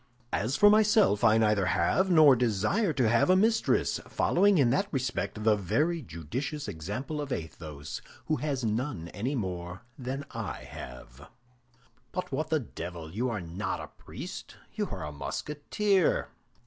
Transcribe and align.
As 0.33 0.55
for 0.57 0.67
myself, 0.71 1.23
I 1.23 1.37
neither 1.37 1.67
have, 1.67 2.09
nor 2.09 2.35
desire 2.35 2.91
to 2.91 3.07
have, 3.07 3.29
a 3.29 3.35
mistress, 3.35 3.99
following 4.07 4.57
in 4.57 4.71
that 4.71 4.87
respect 4.91 5.43
the 5.43 5.55
very 5.55 6.01
judicious 6.01 6.67
example 6.67 7.21
of 7.21 7.31
Athos, 7.31 8.01
who 8.25 8.37
has 8.37 8.65
none 8.65 9.09
any 9.09 9.35
more 9.35 9.83
than 9.99 10.25
I 10.31 10.63
have." 10.63 11.29
"But 12.13 12.31
what 12.31 12.49
the 12.49 12.59
devil! 12.59 13.13
You 13.13 13.29
are 13.29 13.41
not 13.41 13.79
a 13.79 13.89
priest, 13.89 14.55
you 14.73 14.87
are 14.89 15.05
a 15.05 15.11
Musketeer!" 15.11 16.29